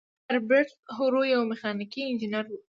هربرت 0.27 0.69
هوور 0.95 1.13
یو 1.33 1.41
میخانیکي 1.51 2.01
انجینر 2.05 2.45
و. 2.49 2.53